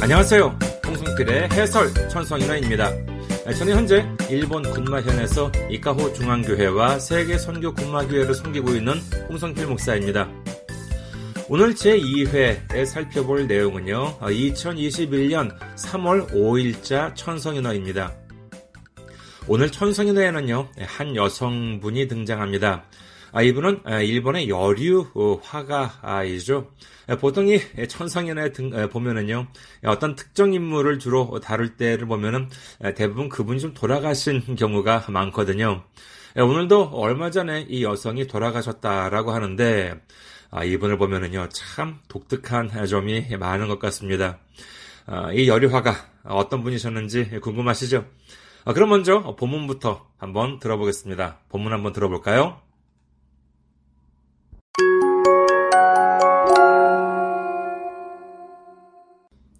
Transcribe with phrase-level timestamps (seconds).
[0.00, 0.56] 안녕하세요.
[0.86, 2.88] 홍성필의 해설 천성인화입니다.
[3.58, 10.28] 저는 현재 일본 군마현에서 이카호 중앙교회와 세계 선교 군마교회를 섬기고 있는 홍성필 목사입니다.
[11.48, 18.14] 오늘 제2회에 살펴볼 내용은요, 2021년 3월 5일자 천성인화입니다.
[19.48, 22.84] 오늘 천성인화에는요, 한 여성분이 등장합니다.
[23.32, 26.70] 아, 이분은 일본의 여류 화가이죠.
[27.20, 28.52] 보통 이 천성연에
[28.90, 29.48] 보면은요,
[29.84, 32.48] 어떤 특정 인물을 주로 다룰 때를 보면은
[32.96, 35.84] 대부분 그분이 좀 돌아가신 경우가 많거든요.
[36.36, 40.00] 오늘도 얼마 전에 이 여성이 돌아가셨다라고 하는데,
[40.50, 44.38] 아, 이분을 보면은요, 참 독특한 점이 많은 것 같습니다.
[45.06, 48.06] 아, 이 여류화가 어떤 분이셨는지 궁금하시죠?
[48.64, 51.40] 아, 그럼 먼저 본문부터 한번 들어보겠습니다.
[51.48, 52.60] 본문 한번 들어볼까요?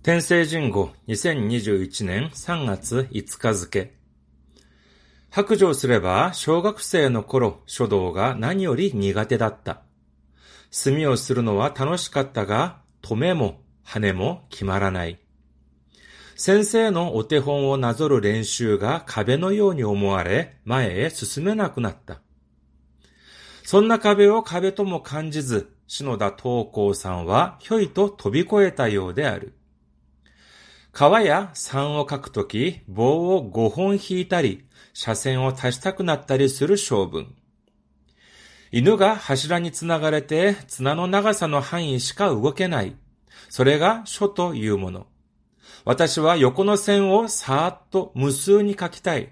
[0.09, 3.95] 天聖人語2021年3月5日付。
[5.29, 9.83] 白状すれば小学生の頃書道が何より苦手だった。
[10.71, 15.19] 墨をするのは楽しかったが、止めも羽も決まらない。
[16.37, 22.23] 先生のお手本をなぞる練習が壁のように思われ、前へ進めなくなった。
[23.63, 29.58] そんな壁を壁とも感じず、篠田東光さんはひょいと飛び越えたようである。
[30.99, 37.37] 川や山を描くとき、棒を5本引いたり、車線を足したくなったりする性分。
[38.73, 42.97] 犬が柱につながれて、綱の長さの範囲しか動けない。
[43.49, 45.07] それが書というもの。
[45.85, 49.29] 私は横の線をさーっと無数に書きたい。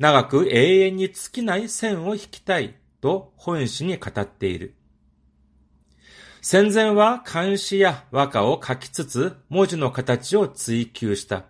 [0.00, 2.74] 長く永遠に尽きない線を引きたい。
[3.00, 4.74] と本誌に語っている。
[6.48, 11.46] 戦前は漢詩や和歌を書きつつ文字の形を追求した。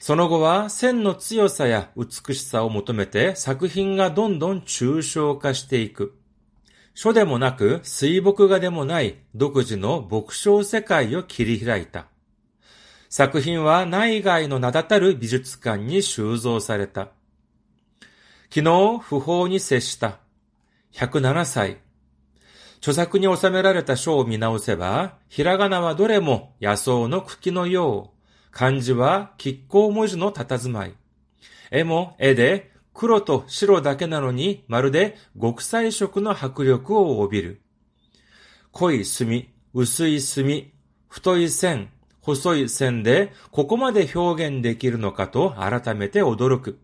[0.00, 6.18] その後は線の強さや美しさを求めて作品がどんどん抽象化していく。
[6.94, 12.06] 書でもなく水墨画でもない独自の墨章世界を切り開いた。
[13.08, 17.10] 作品は内外の名だたる美術館に収蔵された。
[18.52, 20.18] 昨日不法に接した。
[20.92, 21.87] 107歳。
[22.78, 30.94] 著作に収められた書を見直せば、ひらがなはどれも野草の茎のよう、漢字は亀甲文字の佇まい。
[31.70, 37.60] 絵も絵で黒と白だけなのにまるで極彩色の迫力を帯びる。
[38.72, 40.72] 濃い墨、薄い墨、
[41.08, 41.90] 太い線、
[42.20, 46.78] 細い線でここまで表現できるのかと改めて驚く。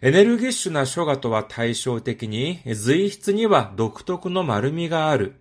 [0.00, 5.34] エネルギッシュな書画とは対照的に、随筆には独特の丸みがある。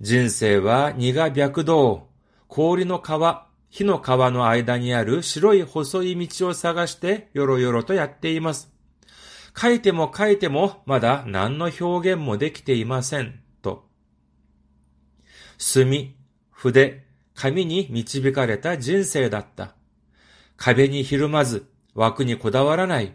[0.00, 2.08] 人生は荷が白道、
[2.48, 8.72] 氷の川、火の川の間にある白い細い道を探してよろよろとやっています。
[9.54, 13.40] 書いても書いてもまだ何の表現もできていません。
[13.60, 13.86] と。
[15.58, 16.16] 墨、
[16.50, 17.04] 筆、
[17.34, 19.74] 紙に導かれた人生だった。
[20.56, 23.14] 壁にひるまず、枠にこだわらない。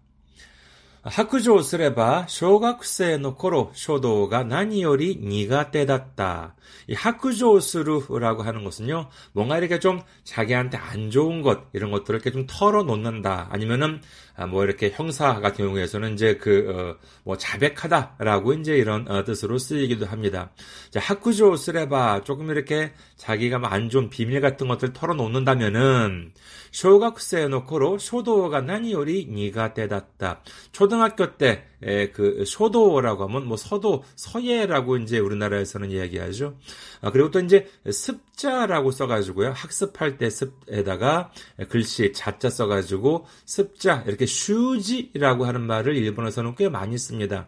[1.08, 6.54] 白状すれば、小学生の頃、書道が何より苦手だった。
[6.88, 12.46] 이 학교조 스루라고 하는 것은요, 뭔가 이렇게 좀 자기한테 안 좋은 것, 이런 것들을 이렇게 좀
[12.48, 13.48] 털어놓는다.
[13.52, 14.00] 아니면은,
[14.34, 19.58] 아, 뭐 이렇게 형사 같은 경우에서는 이제 그, 어, 뭐 자백하다라고 이제 이런 어, 뜻으로
[19.58, 20.50] 쓰이기도 합니다.
[20.90, 26.32] 자, 학교조 스레바, 조금 이렇게 자기가 뭐 안 좋은 비밀 같은 것들을 털어놓는다면은,
[26.72, 30.42] 小学生の頃書道が何より苦手だった.
[30.72, 36.57] 초등 학교 때그 쇼도라고 하면 뭐 서도 서예라고 이제 우리나라에서는 이야기하죠.
[37.01, 39.51] 아, 그리고 또 이제 습자라고 써가지고요.
[39.51, 41.31] 학습할 때 습에다가
[41.69, 47.47] 글씨 자자 써가지고 습자 이렇게 習字라고 하는 말을 일본에서는 꽤 많이 씁니다.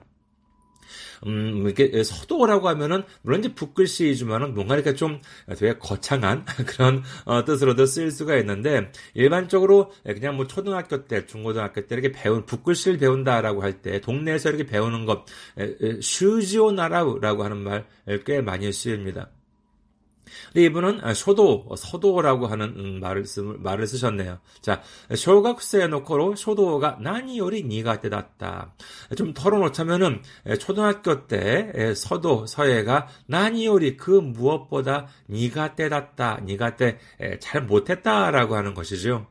[1.26, 5.22] 음, 이렇게 서도라고 하면은, 물론 이제 붓글씨이지만은 뭔가 이렇게 좀
[5.58, 11.96] 되게 거창한 그런 어, 뜻으로도 쓰일 수가 있는데, 일반적으로 그냥 뭐 초등학교 때, 중고등학교 때
[11.96, 15.26] 이렇게 배운, 붓글씨를 배운다라고 할 때, 동네에서 이렇게 배우는 것,
[16.02, 17.86] 슈지오나라우라고 하는 말
[18.26, 19.30] 꽤 많이 쓰입니다.
[20.56, 24.40] 이분은 書道, 서도라고 하는 음, 말을, 쓰, 말을 쓰셨네요.
[24.62, 24.82] 자,
[25.16, 28.74] 小学生のころ書道が何より苦手だった.
[29.18, 30.22] 좀 털어놓자면은
[30.60, 37.00] 초등학교 때 서도, 서예가 何より 그 무엇보다 苦手だった, 苦手
[37.40, 39.28] 잘 못했다라고 하는 것이죠.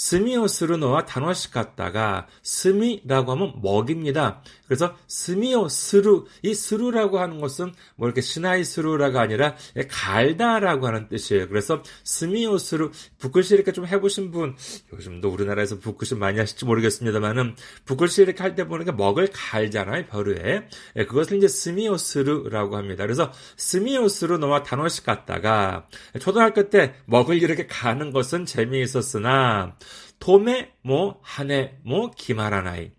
[0.00, 4.42] 스미오 스루노와 단어식 같다가 스미라고 하면 먹입니다.
[4.66, 9.56] 그래서 스미오 스루 이 스루라고 하는 것은 뭐 이렇게 시나이 스루라가 아니라
[9.90, 11.48] 갈다라고 하는 뜻이에요.
[11.48, 14.56] 그래서 墨をする 붓글씨 이렇게 좀 해보신 분
[14.90, 20.66] 요즘도 우리나라에서 붓글씨 많이 하실지 모르겠습니다만은 붓글씨 이렇게 할 때 보니까 먹을 갈잖아요 벼루에
[20.96, 23.04] 예, 그것을 이제 墨をする라고 합니다.
[23.04, 25.86] 그래서 墨をするのは楽しかったが
[26.20, 29.76] 초등학교 때 먹을 이렇게 가는 것은 재미있었으나
[30.18, 32.92] 도매 뭐 한해 뭐 기마라나이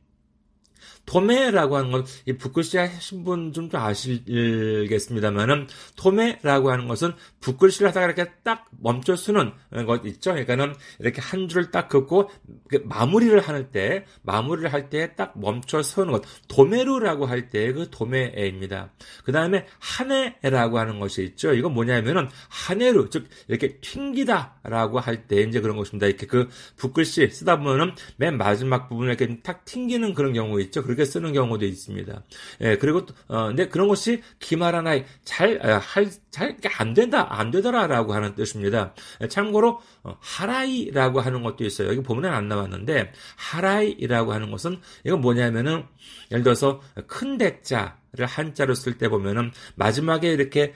[1.05, 8.31] 토메라고 하는 건, 이 붓글씨 하신 분 좀 아시겠습니다만은, 토메라고 하는 것은 붓글씨를 하다가 이렇게
[8.43, 9.51] 딱 멈춰 쓰는
[9.85, 10.31] 것 있죠?
[10.31, 12.29] 그러니까는 이렇게 한 줄을 딱 긋고,
[12.69, 16.23] 그 마무리를 할 때, 마무리를 할 때 딱 멈춰 서는 것.
[16.47, 18.91] 도메루라고 할 때 그 도메에입니다.
[19.23, 21.53] 그 다음에 한해라고 하는 것이 있죠.
[21.53, 26.07] 이건 뭐냐면은, 한해루, 즉, 이렇게 튕기다라고 할 때 이제 그런 것입니다.
[26.07, 30.83] 이렇게 그 붓글씨 쓰다 보면은 맨 마지막 부분에 이렇게 탁 튕기는 그런 경우 있죠.
[30.91, 32.23] 그렇게 쓰는 경우도 있습니다.
[32.61, 38.93] 예, 그리고 어, 근데 그런 것이 기말하나에 잘할잘 어, 안 된다 안 되더라라고 하는 뜻입니다.
[39.21, 41.87] 예, 참고로 어, 하라이라고 하는 것도 있어요.
[41.87, 45.85] 여기 보면 안 나왔는데 하라이라고 하는 것은 이건 뭐냐면은
[46.31, 50.73] 예를 들어서 큰 대자 를 한자로 쓸 때 보면은 마지막에 이렇게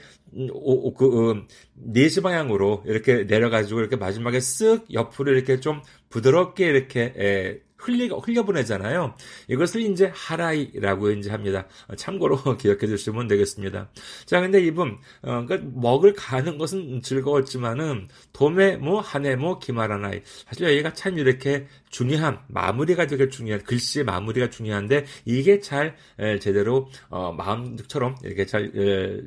[0.52, 5.82] 오, 그, 음, 네시 방향으로 이렇게 내려가지고 이렇게 마지막에 쓱 옆으로 이렇게 좀
[6.16, 9.14] 부드럽게 이렇게 에, 흘리, 흘려보내잖아요.
[9.48, 11.66] 이것을 이제 하라이라고 이제 합니다.
[11.96, 13.90] 참고로 기억해 주시면 되겠습니다.
[14.24, 20.22] 자, 근데 이분, 어, 그 먹을 가는 것은 즐거웠지만은, 도매, 뭐, 하네, 뭐, 기마라나이.
[20.46, 26.88] 사실 여기가 참 이렇게 중요한, 마무리가 되게 중요한, 글씨의 마무리가 중요한데, 이게 잘, 에, 제대로,
[27.10, 29.20] 어, 마음처럼 이렇게 잘, 에,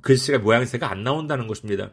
[0.00, 1.92] 글씨가 모양새가 안 나온다는 것입니다.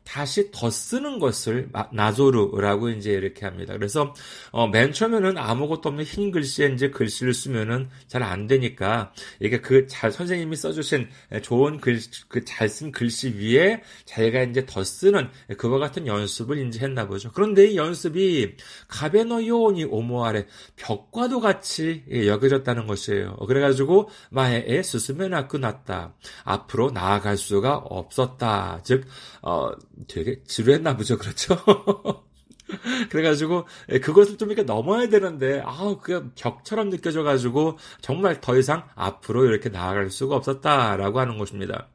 [0.03, 3.73] 다시 더 쓰는 것을 나조르라고 이제 이렇게 합니다.
[3.75, 4.13] 그래서
[4.51, 9.59] 어, 맨 처음에는 아무것도 없는 흰 글씨에 이제 글 글씨를 쓰면은 잘 안 되니까 이게
[9.61, 11.09] 그 잘 선생님이 써주신
[11.41, 11.99] 좋은 글
[12.29, 17.31] 그 잘 쓴 글씨 위에 자기가 이제 더 쓰는 그와 같은 연습을 이제 했나 보죠.
[17.33, 18.55] 그런데 이 연습이
[18.87, 20.45] 가베노 요온이 오모 아래
[20.75, 23.35] 벽과도 같이 여겨졌다는 것이에요.
[23.47, 26.13] 그래가지고 마에에 스스메나 끝났다.
[26.43, 28.81] 앞으로 나아갈 수가 없었다.
[28.83, 29.05] 즉,
[29.41, 29.71] 어,
[30.07, 31.17] 되게 지루했나 보죠.
[31.17, 31.57] 그렇죠?
[33.09, 39.45] 그래가지고 예, 그것을 좀 이렇게 넘어야 되는데 아우 그 벽처럼 느껴져가지고 정말 더 이상 앞으로
[39.45, 41.89] 이렇게 나아갈 수가 없었다라고 하는 것입니다.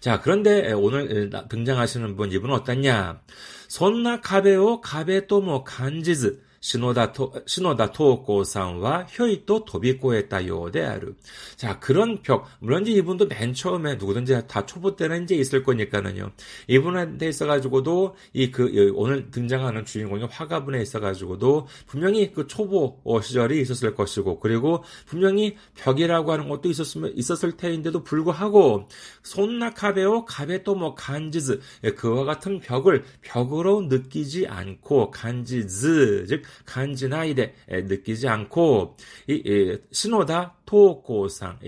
[0.00, 3.22] 자, 그런데 예, 오늘 예, 등장하시는 분 이분은 어떠냐?
[3.68, 11.15] 손나 가베오 가베 또뭐 간지즈 篠田と、篠田東光さんはひょいと飛び越えたようである.
[11.55, 12.47] 자, 그런 벽.
[12.59, 16.31] 물론 이제 이분도 맨 처음에 누구든지 다 초보 때는 이제 있을 거니까는요.
[16.67, 24.39] 이분한테 있어가지고도 이 그 오늘 등장하는 주인공이 화가분에 있어가지고도 분명히 그 초보 시절이 있었을 것이고
[24.39, 28.87] 그리고 분명히 벽이라고 하는 것도 있었으면 있었을 테인데도 불구하고
[29.23, 31.59] 손나카베오 가베또 뭐 간지즈
[31.97, 38.96] 그와 같은 벽을 벽으로 느끼지 않고 간지즈 즉 간지나이데 느끼지 않고
[39.28, 41.58] 이, 이 신호다 토고상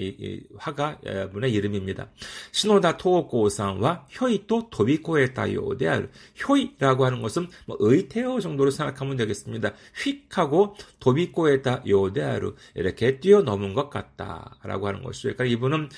[0.59, 0.99] 화가
[1.33, 2.09] 분의 이름입니다.
[2.53, 6.11] 신호다 토고상과 효이또 도비코에다요 데알
[6.47, 9.73] 효이라고 하는 것은 뭐 의태어 정도로 생각하면 되겠습니다.
[9.95, 15.35] 휙하고 도비코에다요 데아루 이렇게 뛰어넘은 것 같다라고 하는 것이죠.
[15.35, 15.89] 그러니까 이분은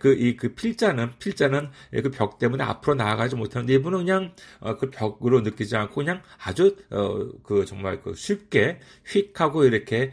[0.00, 1.70] 그이그 그 필자는 필자는
[2.02, 6.76] 그 벽 때문에 앞으로 나아가지 못하는데 이분은 그냥 어, 그 벽으로 느끼지 않고 그냥 아주
[6.90, 10.12] 어, 그 정말 그 쉽게 휙하고 이렇게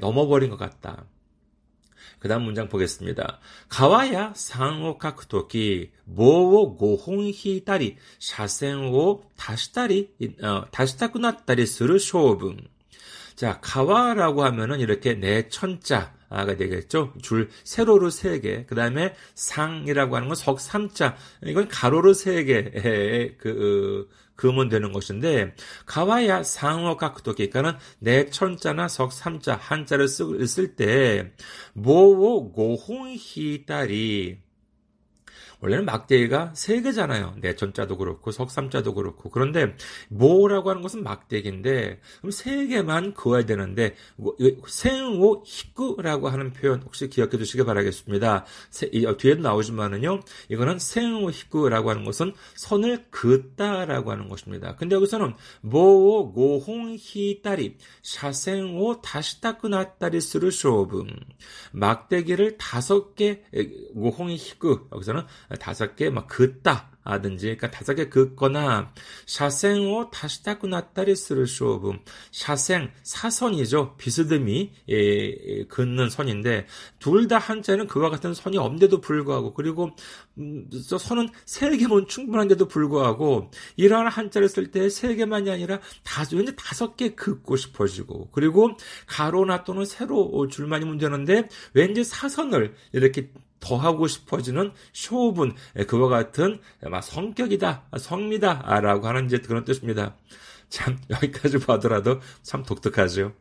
[0.00, 1.06] 넘어버린 것 같다.
[2.20, 3.40] 그 다음 문장 보겠습니다.
[3.68, 10.10] 가와야 상호 카크토키 모오 고홍 히다리 샤센오 다시다리
[10.42, 12.58] 어, 다시타쿠나다리 스르 쇼분
[13.34, 17.12] 자 가와라고 하면은 이렇게 내 천자 석삼자가 되겠죠.
[17.20, 18.64] 줄 세로로 세 개.
[18.64, 21.16] 그 다음에 상이라고 하는 건 석 삼자.
[21.44, 24.08] 이건 가로로 세 개의 그
[24.40, 25.54] 금은 되는 것인데
[25.84, 31.30] 가와야 상어 각도기 그러니까는 내 천자나 석 삼자 한자를 쓸 때
[31.74, 34.38] 모오 고홍히 따리
[35.60, 37.34] 원래는 막대기가 세 개잖아요.
[37.40, 39.30] 내천자도 그렇고 석삼자도 그렇고.
[39.30, 39.74] 그런데
[40.08, 43.94] 모라고 하는 것은 막대기인데 그럼 세 개만 그어야 되는데
[44.68, 48.44] 생오 히꾸라고 하는 표현 혹시 기억해 두시기 바라겠습니다.
[49.06, 50.20] 어, 뒤에도 나오지만은요.
[50.48, 54.76] 이거는 생오 히꾸라고 하는 것은 선을 긋다라고 하는 것입니다.
[54.76, 61.10] 근데 여기서는 모오 고홍히 따리 샤생오 다시타크나따리 스르 쇼분
[61.72, 63.42] 막대기를 다섯 개
[63.94, 65.22] 고홍히 히꾸 여기서는
[65.58, 68.92] 다섯 개 막 긋다 하든지 그러니까 다섯 개 긋거나
[69.26, 71.94] 샤생오 다시다구 나따리 스를 쇼브
[72.30, 73.96] 샤생 사선이죠.
[73.96, 76.66] 비스듬히 예, 예, 긋는 선인데
[76.98, 79.90] 둘 다 한자는 그와 같은 선이 없는데도 불구하고 그리고
[80.38, 86.54] 음, 선은 세 개면 충분한데도 불구하고 이러한 한자를 쓸 때 세 개만이 아니라 다섯 왠지
[86.56, 88.70] 다섯 개 긋고 싶어지고 그리고
[89.06, 93.30] 가로나 또는 세로 줄만이면 되는데 왠지 사선을 이렇게
[93.60, 95.54] 더 하고 싶어지는 쇼분
[95.86, 100.16] 그와 같은 막 성격이다 성미다라고 하는 이제 그런 뜻입니다.
[100.68, 103.32] 참 여기까지 봐더라도 참 독특하죠.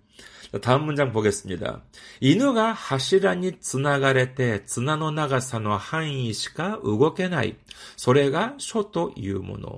[0.61, 1.83] 다음 문장 보겠습니다.
[2.21, 7.55] 인우가 하시라니 지나가래 때 지나노 나가사노 한이시가 우고게나이
[7.95, 9.77] 소래가 쇼토 유무노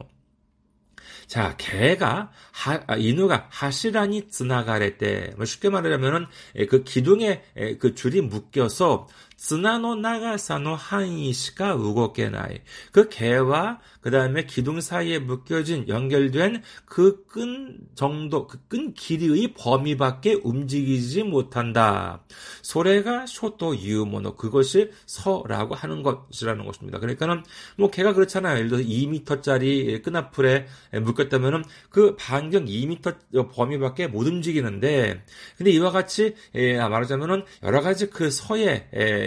[1.27, 6.25] 자, 개가 하, 아, 인우가 하시라니 지나가래 때 뭐 쉽게 말하자면은
[6.69, 7.41] 그 기둥에
[7.79, 9.07] 그 줄이 묶여서
[9.40, 12.62] 綱の長さの範囲しか動けない.
[12.92, 20.40] 그 개와 그 다음에 기둥 사이에 묶여진 연결된 그 끈 정도, 그 끈 길이의 범위밖에
[20.42, 22.22] 움직이지 못한다.
[22.62, 26.98] 소래가 쇼토 유모노 그것이 서라고 하는 것이라는 것입니다.
[26.98, 27.42] 그러니까는
[27.76, 28.56] 뭐 개가 그렇잖아요.
[28.58, 30.66] 예를 들어서 2m짜리 끈앞풀에
[31.02, 35.22] 묶였다면은 그 반경 2m 범위밖에 못 움직이는데
[35.58, 38.56] 근데 이와 같이 예, 말하자면은 여러 가지 그 서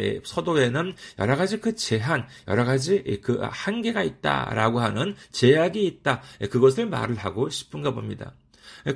[0.04, 6.22] 에 서도에는 여러 가지 그 제한, 여러 가지 그 한계가 있다라고 하는 제약이 있다.
[6.50, 8.34] 그것을 말을 하고 싶은가 봅니다.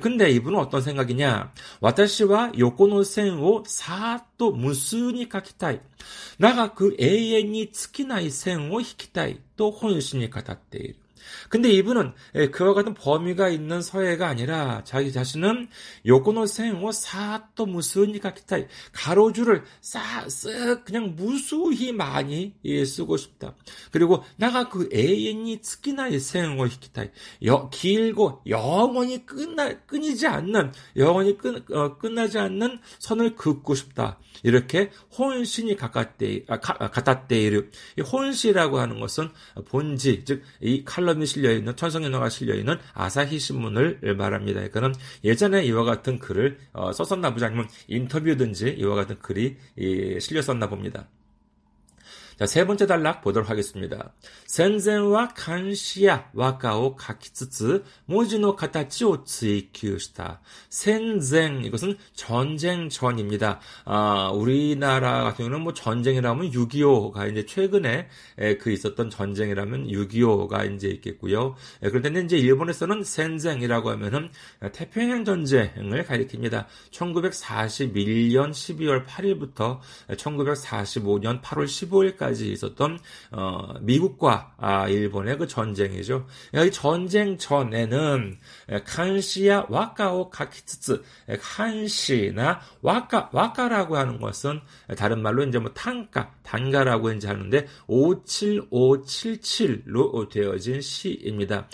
[0.00, 1.52] 근데 이분은 어떤 생각이냐?
[1.80, 5.80] 와타시와 요코노線を 사또 무슨이 가키타이.
[6.38, 9.38] 나가 그永遠に つきない 線を 引きたい.
[9.56, 10.94] 또 혼신이 가다때
[11.49, 15.69] 근데 이분은 예, 그와 같은 범위가 있는 서예가 아니라 자기 자신은
[16.05, 18.57] 요코노 생오 사또 무스니까 기타
[18.91, 23.55] 가로줄을 싹쓱 그냥 무수히 많이 예, 쓰고 싶다.
[23.91, 27.03] 그리고 나가 그 에엔이 tsukina의 생오 기타
[27.71, 34.19] 길고 영원히 끝나 끊이지 않는 영원히 끝 어, 끝나지 않는 선을 긋고 싶다.
[34.43, 37.69] 이렇게 혼신이 가깝대 아, 가깝대이르
[38.11, 39.29] 혼시라고 하는 것은
[39.67, 44.59] 본지 즉 이 칼럼 이 실려 있는 천성 연화가 실려 있는 아사히 신문을 말합니다.
[44.59, 49.57] 그러니까는 예전에 이와 같은 글을 어, 썼었나 보지 아니면 인터뷰든지 이와 같은 글이
[50.19, 51.07] 실렸었나 봅니다.
[52.39, 54.13] 자, 세 번째 단락 보도록 하겠습니다.
[54.45, 60.39] 센젠와 간시야 와카오 가키츠츠 모지노 가타치오 츠이큐시다.
[60.69, 63.59] 센젠 이것은 전쟁 전입니다.
[63.83, 70.87] 아, 우리나라 같은 경우는 뭐 전쟁이라면 6.25가 이제 최근에 에, 그 있었던 전쟁이라면 6.25가 이제
[70.87, 71.55] 있겠고요.
[71.83, 74.29] 에, 그런데 이제 일본에서는 센젠이라고 하면은
[74.71, 76.67] 태평양 전쟁을 가리킵니다.
[76.91, 79.79] 1941년 12월 8일부터
[80.11, 82.99] 1945년 8월 15일까지 까지 있었던
[83.31, 86.27] 어, 미국과 아, 일본의 그 전쟁이죠.
[86.53, 88.37] 이 전쟁 전에는
[88.85, 91.01] 칸시야 와카오 가키츠츠
[91.41, 94.61] 칸시나 와카 와카라고 하는 것은
[94.97, 101.67] 다른 말로 이제 뭐 tan가 단가라고 이제 하는데 57577로 되어진 시입니다.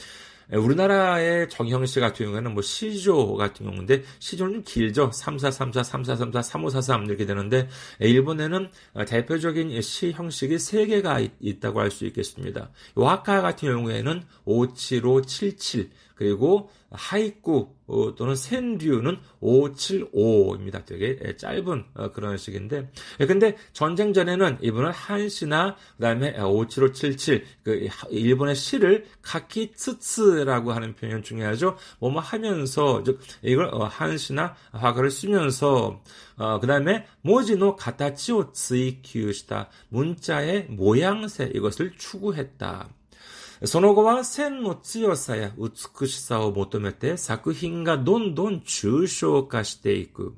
[0.53, 5.11] 예, 우리나라의 정형시 같은 경우에는 뭐 시조 같은 경우인데 시조는 좀 길죠.
[5.13, 7.67] 3434, 3434, 3543 이렇게 되는데
[8.01, 8.69] 예, 일본에는
[9.07, 12.69] 대표적인 시 형식이 세 개가 있다고 할 수 있겠습니다.
[12.95, 20.85] 와카 같은 경우에는 57577 그리고 하이쿠 어, 또는 센류는 575입니다.
[20.85, 27.87] 되게 예, 짧은 어, 그런 식인데 예, 근데 전쟁 전에는 이분은 한시나 그다음에 57577 그
[28.09, 31.77] 일본의 시를 카키츠츠라고 하는 표현 중요하죠.
[31.99, 36.01] 뭐뭐 하면서 즉 이걸 어, 한시나 화가를 쓰면서
[36.37, 42.89] 어, 그 다음에 모지노 가타치오 츠이큐시다 문자의 모양새 이것을 추구했다.
[43.64, 50.34] その後は線の強さや美しさを求めて作品がどんどん抽象化していく.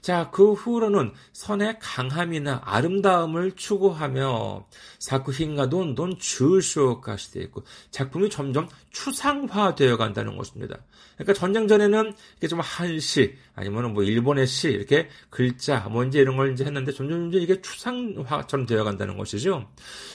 [0.00, 4.66] 자, 그 후로는 선의 강함이나 아름다움을 추구하며
[4.98, 10.78] 작품과 돈돈抽象化 して 있고 작품이 점점 추상화되어 간다는 것입니다.
[11.14, 16.36] 그러니까 전쟁 전에는 이게 좀 한시 아니면 뭐 일본의 시 이렇게 글자 뭐 이제 이런
[16.36, 19.68] 걸 이제 했는데 점점 점점 이게 추상화처럼 되어 간다는 것이죠.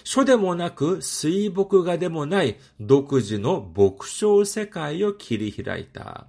[0.04, 6.27] 쇼데모나 그 스이보크가 데모나 이 노크지노 목쇼 세카이요 길이 히라이다.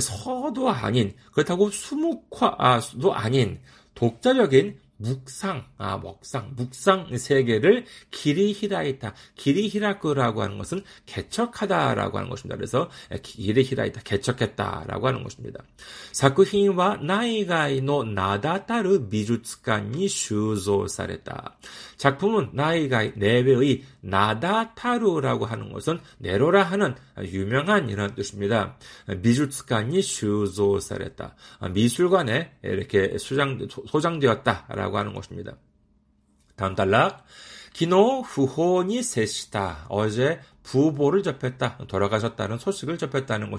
[0.00, 3.60] 서도 아닌 그렇다고 수묵화도 아닌
[3.94, 12.56] 독자적인 묵상, 아, 먹상, 묵상 세계를 길이 히라이타, 길이 히라크라고 하는 것은 개척하다라고 하는 것입니다.
[12.56, 12.88] 그래서
[13.22, 15.62] 切り開いた, 개척했다라고 하는 것입니다.
[16.12, 21.56] 作品は内外の名だたる美術館に収蔵された.
[21.96, 26.94] 작품은 나이가이, 내외의 나다타루라고 하는 것은 내로라 하는
[27.24, 28.76] 유명한 이런 뜻입니다.
[29.06, 31.34] 미주츠관이 슈조사랬다.
[31.72, 35.56] 미술관에 이렇게 소장, 소장되었다라고 하는 것입니다.
[36.56, 37.24] 다음 단락.
[37.72, 39.86] 기노 후혼이 셋이다.
[39.88, 41.78] 어제 부보를 접했다.
[41.88, 43.50] 돌아가셨다는 소식을 접했다는.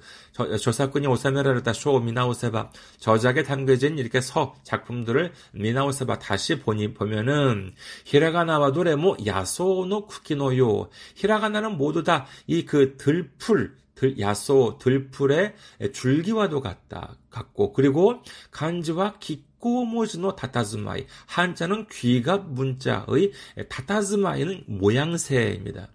[0.62, 7.74] 저작권이 오사메라르다 쇼 미나오세바 저작에 담겨진 이렇게 서 작품들을 미나오세바 다시 보니 보면은
[8.04, 15.56] 히라가나와 노래모 야소노 쿠키노요 히라가나는 모두 다 이 그 들풀 들, 야소 들풀의
[15.94, 23.32] 줄기와도 같다 같고 그리고 간지와 기꼬모즈노 다타즈마이 한자는 귀갑 문자의
[23.70, 25.90] 다타즈마이는 모양새입니다.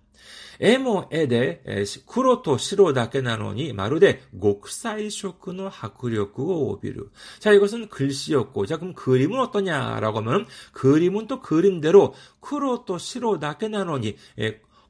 [0.61, 1.63] 에모에데
[2.05, 7.09] 쿠로토 시로だけなのに 마루데 곡사이쇼크의 학력을 오비루.
[7.39, 14.17] 자, 이것은 글씨였고, 자, 그럼 그림은 어떠냐라고 하면, 그림은 또 그림대로 쿠로토 시로だけなのに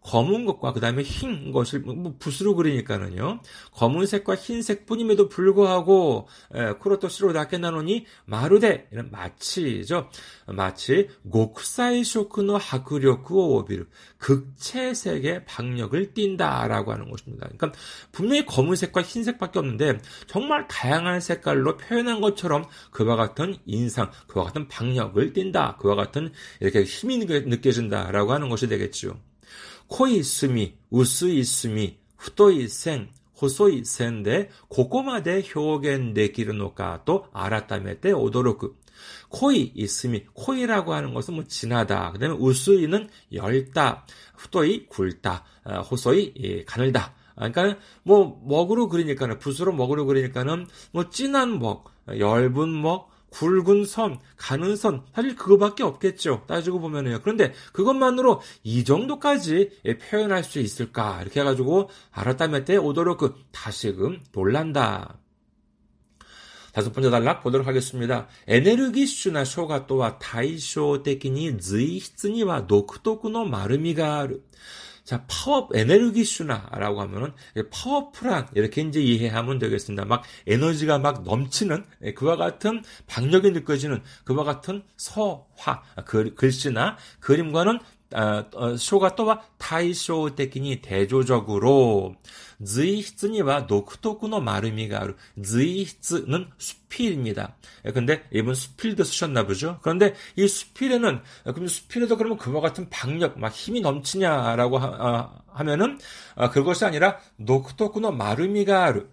[0.06, 3.42] 검은 것과 그 다음에 흰 것을 뭐 붓으로 그리니까는요.
[3.72, 6.28] 검은색과 흰색뿐임에도 불구하고
[6.80, 10.10] 쿠로토 시로 다케나노니 마루데 이런 마치죠.
[10.48, 13.86] 마치 고쿠사이 쇼크노 하쿠력구 오비르
[14.20, 17.48] 극채색의 박력을 띈다라고 하는 것입니다.
[17.48, 17.72] 그러니까
[18.12, 25.34] 분명히 검은색과 흰색밖에 없는데 정말 다양한 색깔로 표현한 것처럼 그와 같은 인상, 그와 같은 박력을
[25.34, 25.78] 띈다.
[25.78, 29.20] 그와 같은 이렇게 힘이 느껴진다라고 하는 것이 되겠죠.
[29.89, 38.77] 濃い墨、薄い墨、太い線、細い線でここまで表現できるのかと改めて驚く。
[39.31, 42.13] 濃い墨、濃い라고하는것은뭐 진하다.
[42.13, 44.05] 그다음에 우수이는 열다,
[44.37, 45.45] 후도이 굵다,
[45.91, 47.15] 호소이 가늘다.
[47.35, 54.78] 그러니까 뭐 먹으로 그리니까는 붓으로 먹으로 그리니까는 뭐 진한 먹, 얇은 먹, 굵은 선, 가는
[54.78, 56.44] 선, 사실 그거밖에 없겠죠.
[56.48, 57.20] 따지고 보면은요.
[57.22, 59.72] 그런데 그것만으로 이 정도까지
[60.02, 61.22] 표현할 수 있을까?
[61.22, 65.20] 이렇게 해가지고 알았다면 때 오도록 그 다시금 놀란다.
[66.72, 68.28] 다섯 번째 단락 보도록 하겠습니다.
[68.48, 74.28] エネルギッシュな書画とは対照的に随筆には独特の丸みが
[75.06, 77.32] 자, 파워, 에너지슈나라고 하면은
[77.72, 80.04] 파워풀한 이렇게 이제 이해하면 되겠습니다.
[80.06, 87.80] 막 에너지가 막 넘치는 예, 그와 같은 박력이 느껴지는 그와 같은 서화 글, 글씨나 그림과는
[88.16, 88.78] 아, 어.
[97.86, 99.80] 예, 근데 이분 수필도 쓰셨나 보죠.
[99.82, 106.00] 그런데 이 수필에는 그럼 수필에도 그러면 그와 같은 박력, 막 힘이 넘치냐라고 하, 아, 면은
[106.36, 107.20] 아, 그것이 아니라
[108.12, 109.08] 丸みがある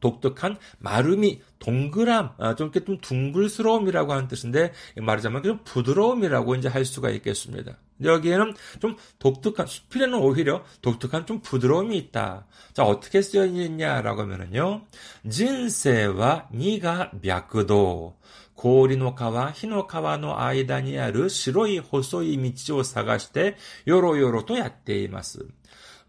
[0.00, 6.84] 독특한 마름이 동그람, 아, 좀 이렇게 좀 둥글스러움이라고 하는 뜻인데 말하자면 좀 부드러움이라고 이제 할
[6.84, 7.78] 수가 있겠습니다.
[8.03, 12.45] 여기에는 좀 독특한 수필에는 오히려 독특한 좀 부드러움이 있다.
[12.73, 14.85] 자 어떻게 쓰여 있냐라고 하면은요,
[15.29, 18.17] 진세와 니가 脈도
[18.55, 25.45] 고리노카와 히노카와의 間にある白い細い道を探してよろよろとやっています。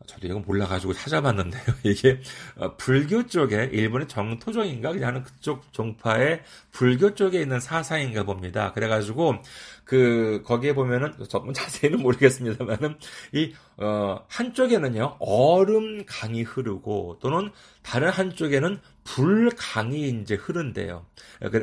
[0.07, 1.63] 저도 이거 몰라가지고 찾아봤는데요.
[1.83, 2.19] 이게
[2.55, 8.71] 어, 불교 쪽에 일본의 정토종인가 그냥 그쪽 종파의 불교 쪽에 있는 사상인가 봅니다.
[8.73, 9.35] 그래가지고
[9.83, 12.97] 그 거기에 보면은 조금 자세히는 모르겠습니다만은
[13.33, 17.51] 이 어, 한쪽에는요 얼음 강이 흐르고 또는
[17.83, 21.05] 다른 한쪽에는 불강이 이제 흐른대요.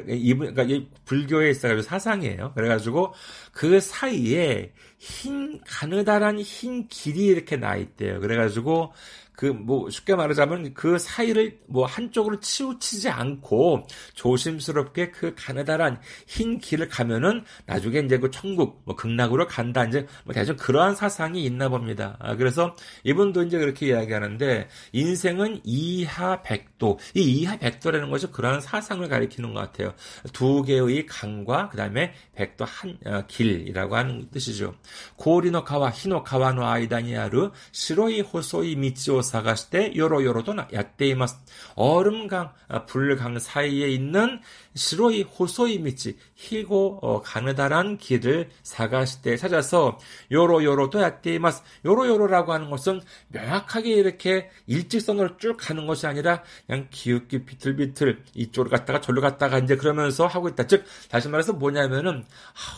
[0.09, 2.53] 이 그러니까 이 불교에 있어가지고 사상이에요.
[2.55, 3.14] 그래가지고
[3.53, 8.20] 그 사이에 흰 가느다란 흰 길이 이렇게 나 있대요.
[8.20, 8.92] 그래가지고
[9.38, 16.88] 그 뭐 쉽게 말하자면 그 사이를 뭐 한쪽으로 치우치지 않고 조심스럽게 그 가느다란 흰 길을
[16.88, 22.16] 가면은 나중에 이제 그 천국 뭐 극락으로 간다 이제 뭐 대충 그러한 사상이 있나 봅니다.
[22.20, 22.74] 아, 그래서
[23.05, 29.61] 이분도 이제 그렇게 이야기하는데 인생은 이하 백도 이 이하 백도라는 것이 그러한 사상을 가리키는 것
[29.61, 29.94] 같아요.
[30.33, 34.74] 두 개의 강과 그다음에 백도 한 어, 길이라고 하는 뜻이죠.
[35.16, 41.39] 고리노 가와 히노 가와노 아이다니아르 시로이 호소이 미치오 探してよろよろとやっています.
[41.76, 42.54] 얼음강,
[42.88, 44.39] 불강 사이에 있는
[44.79, 49.99] 시로이 호소이 미치, 희고 어, 가느다란 길을 探して 찾아서
[50.31, 51.62] 요로요로도 야떼이마스.
[51.85, 59.01] 요로요로라고 하는 것은 명확하게 이렇게 일직선으로 쭉 가는 것이 아니라 그냥 기웃기 비틀비틀 이쪽으로 갔다가
[59.01, 60.67] 저로 갔다가 이제 그러면서 하고 있다.
[60.69, 62.25] 즉 다시 말해서 뭐냐면은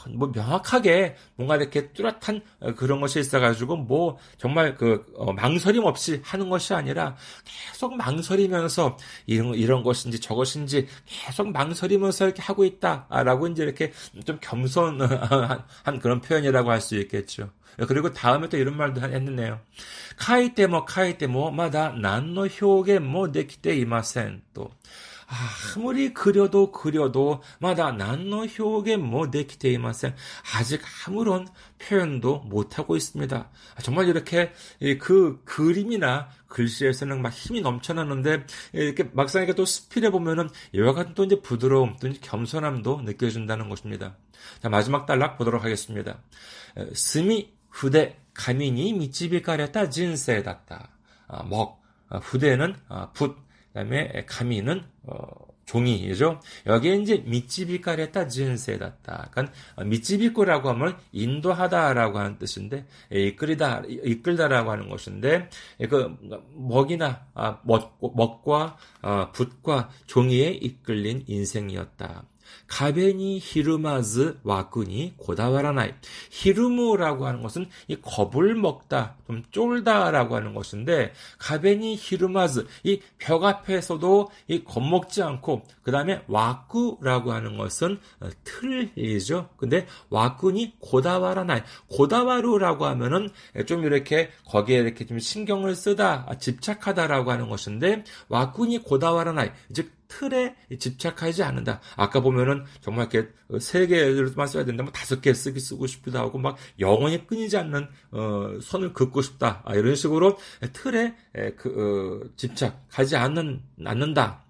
[0.08, 6.20] 뭐 명확하게 뭔가 이렇게 뚜렷한 어, 그런 것이 있어가지고 뭐 정말 그 어, 망설임 없이
[6.24, 13.48] 하는 것이 아니라 계속 망설이면서 이런 이런 것인지 저것인지 계속 망설이 면서 이렇게 하고 있다라고
[13.48, 13.92] 이제 이렇게
[14.24, 17.50] 좀 겸손한 그런 표현이라고 할 수 있겠죠.
[17.88, 19.60] 그리고 다음에 또 이런 말도 했네요.
[20.16, 24.70] 카이테모 카이테모 마다 난노 효겐모 데키테 이마센 또
[25.30, 28.46] 아무리 그려도 그려도 마다 난노
[29.30, 30.14] 데키테 이마센
[30.56, 31.46] 아직 아무런
[31.78, 33.50] 표현도 못하고 있습니다.
[33.82, 34.52] 정말 이렇게
[34.98, 41.24] 그 그림이나 글씨에서는 막 힘이 넘쳐나는데 이렇게 막상 이렇게 또 스필해 보면은 이와 같은 또
[41.24, 44.16] 이제 부드러움 또 이제 겸손함도 느껴진다는 것입니다.
[44.60, 46.22] 자 마지막 단락 보도록 하겠습니다.
[46.94, 50.90] 스미 후대 가민이 미치비가렸다 진세였다.
[51.28, 53.36] 아, 먹 아, 후대는 아, 붓
[53.72, 56.40] 그다음에 가민은 어, 종이죠.
[56.66, 59.28] 여기에 이제 미치비까랬다 진세다다.
[59.30, 59.54] 그러니까
[59.84, 65.48] 미치비꾸라고 하면 인도하다라고 하는 뜻인데 이끌이다 이끌다라고 하는 것인데
[65.88, 66.16] 그
[66.56, 72.24] 먹이나 아, 먹, 먹과 아, 붓과 종이에 이끌린 인생이었다.
[72.66, 75.92] 가베니 히르마즈 와꾸니 고다와라나이.
[76.30, 84.30] 히르무라고 하는 것은 이 겁을 먹다, 좀 쫄다라고 하는 것인데 가베니 히르마즈 이 벽 앞에서도
[84.48, 89.50] 이 겁먹지 않고 그 다음에 와꾸라고 하는 것은 어, 틀이죠.
[89.56, 91.60] 근데 와꾸니 고다와라나이.
[91.88, 93.30] 고다와루라고 하면은
[93.66, 99.50] 좀 이렇게 거기에 이렇게 좀 신경을 쓰다, 집착하다라고 하는 것인데 와꾸니 고다와라나이.
[99.72, 101.80] 즉 틀에 집착하지 않는다.
[101.96, 104.82] 아까 보면은 정말 이렇게 세 개로만 써야 된다.
[104.82, 109.62] 뭐 다섯 개 쓰기 쓰고 싶기도 하고 막 영원히 끊이지 않는 어, 선을 긋고 싶다.
[109.64, 110.36] 아, 이런 식으로
[110.72, 111.14] 틀에
[111.56, 114.44] 그, 어, 집착하지 않는 않는다.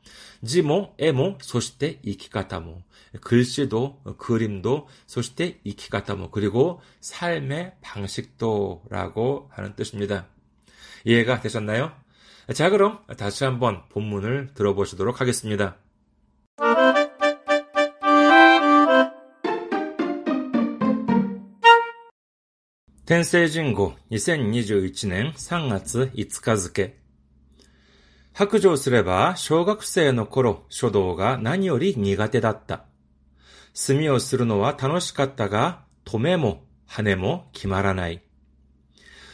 [0.44, 2.82] 지모, 에모, 소시대, 이키가타모.
[3.20, 6.30] 글씨도, 그림도, 소시대, 이키가타모.
[6.30, 10.28] 그리고 삶의 방식도라고 하는 뜻입니다.
[11.04, 11.92] 이해가 되셨나요?
[12.53, 15.77] 자, 그럼 다시 한번 본문을 들어보시도록 하겠습니다.
[23.07, 26.97] 天聖人語2021年3月5日付
[28.33, 32.85] 白状すれば小学生の頃書道が何より苦手だった。
[33.75, 38.23] 墨をするのは楽しかったが、止めも羽も決まらない。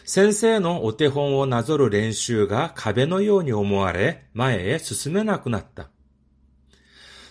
[0.08, 5.90] 先生のお手本をなぞる練習が壁のように思われ、前へ進めなくなった。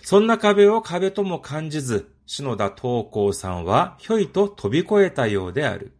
[0.02, 5.96] そんな壁を壁とも感じず、篠田東光さんはひょいと飛び越えたようである。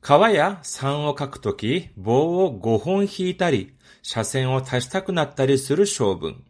[0.00, 6.42] 川や山を描くとき、棒を5本引いたり、車線を足したくなったりする性分。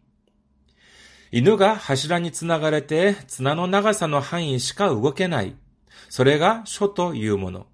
[1.31, 5.55] 犬が柱につながれて綱の長さの範囲しか動けない。
[6.09, 7.67] それが書というもの。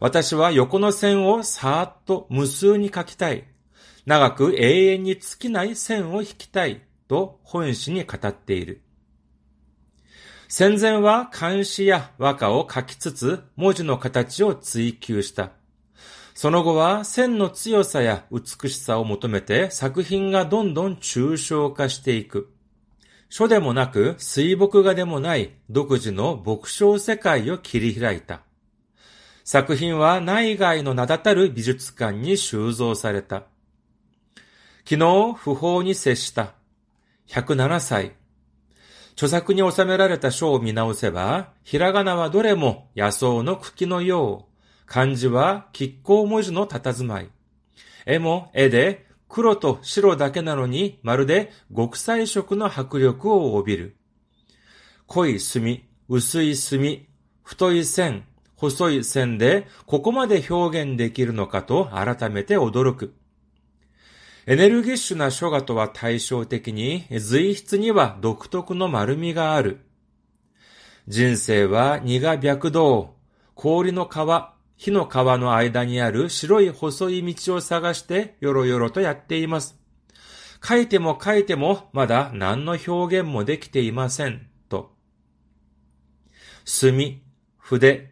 [0.00, 3.44] 私は横の線をさーっと無数に書きたい。
[4.06, 6.82] 長く永遠に尽きない線を引きたい。
[7.12, 8.80] と本誌に語っている。
[10.48, 15.50] 戦前は漢詩や和歌を書きつつ文字の形を追求した。
[16.34, 22.50] その後は線の強さや美しさを求めて作品がどんどん抽象化していく。
[23.28, 28.40] 書でもなく水墨画でもない独自の墨章世界を切り開いた。
[29.44, 33.44] 作品は内外の名だたる美術館に収蔵された。
[34.84, 36.54] 昨日、不法に接した。
[37.28, 38.12] 107歳。
[39.12, 44.52] 著作に収められた書を見直せば、ひらがなはどれも野草の茎のよう。
[44.86, 47.30] 漢字は亀甲文字の佇まい。
[48.06, 53.96] 絵も絵で黒と白だけなのにまるで極彩色の迫力を帯びる。
[55.06, 57.06] 濃い墨、薄い墨、
[57.42, 58.24] 太い線、
[58.62, 63.12] 細い線でここまで表現できるのかと改めて驚く。
[64.46, 69.80] エネルギッシュな書画とは対照的に随筆には独特の丸みがある。
[71.08, 73.16] 人生は荷が白道、
[73.56, 79.76] 氷の川、火の川の間にある白い細い道を探してよろよろとやっています。
[80.64, 84.46] 書いても書いてもまだ何の表現もできていません。
[84.68, 84.92] と。
[86.64, 87.24] 墨、
[87.58, 88.11] 筆、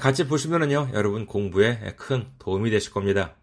[0.00, 3.36] 같이 보시면은요, 여러분 공부에 큰 도움이 되실 겁니다.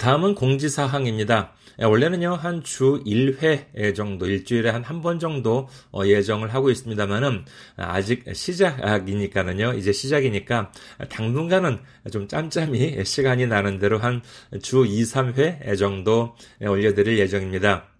[0.00, 1.52] 다음은 공지사항입니다.
[1.80, 7.44] 예, 원래는요, 한 주 1회 정도, 일주일에 한 한 번 정도 어, 예정을 하고 있습니다만은,
[7.76, 10.72] 아직 시작이니까는요, 이제 시작이니까,
[11.10, 11.78] 당분간은
[12.12, 14.22] 좀 짬짬이 시간이 나는 대로 한
[14.62, 17.95] 주 2, 3회 정도 올려드릴 예정입니다.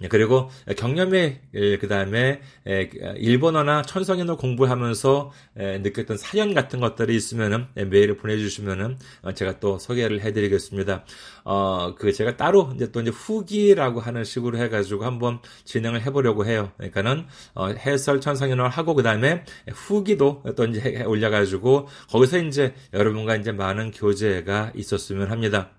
[0.00, 2.40] 네, 그리고 경험의 그 다음에
[3.16, 11.04] 일본어나 천성인어 공부하면서 느꼈던 사연 같은 것들이 있으면은 메일을 보내주시면은 어, 제가 또 소개를 해드리겠습니다.
[11.44, 16.72] 어, 그 제가 따로 이제 또 이제 후기라고 하는 식으로 해가지고 한번 진행을 해보려고 해요.
[16.76, 23.52] 그러니까는 어, 해설 천성인어를 하고 그 다음에 후기도 또 이제 올려가지고 거기서 이제 여러분과 이제
[23.52, 25.70] 많은 교제가 있었으면 합니다.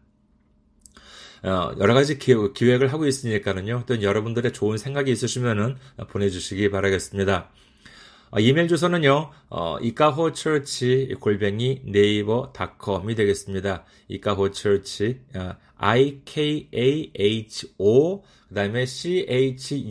[1.43, 3.83] 어, 여러 가지 기획을 하고 있으니까는요.
[3.87, 5.75] 또 여러분들의 좋은 생각이 있으시면은
[6.09, 7.49] 보내주시기 바라겠습니다.
[8.31, 13.83] 어, 이메일 주소는요, 어, 이카호처치 골뱅이 네이버 닷컴이 되겠습니다.
[14.07, 17.01] 이카호처치, 어, I-K-A-H-O,
[18.21, 19.85] 그 다음에 C-H-U-R-C-H,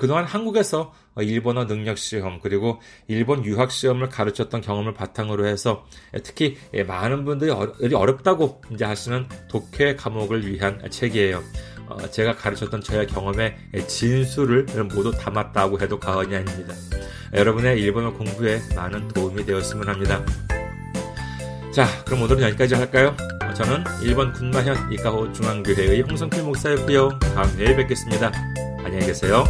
[0.00, 5.86] 그동안 한국에서 어, 일본어 능력 시험 그리고 일본 유학 시험을 가르쳤던 경험을 바탕으로 해서
[6.24, 11.42] 특히 많은 분들이 어렵다고 이제 하시는 독해 과목을 위한 책이에요.
[11.88, 16.74] 어, 제가 가르쳤던 저의 경험의 진수를 모두 담았다고 해도 과언이 아닙니다.
[17.34, 20.24] 여러분의 일본어 공부에 많은 도움이 되었으면 합니다.
[21.72, 23.16] 자, 그럼 오늘은 여기까지 할까요?
[23.44, 27.18] 어, 저는 일본 군마현 이카호 중앙교회의 홍성필 목사였고요.
[27.34, 28.32] 다음 회에 뵙겠습니다.
[28.84, 29.44] 안녕히 계세요.